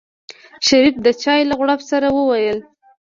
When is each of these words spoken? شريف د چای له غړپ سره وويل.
شريف 0.67 0.95
د 1.05 1.07
چای 1.21 1.41
له 1.49 1.53
غړپ 1.59 1.81
سره 1.91 2.07
وويل. 2.17 2.59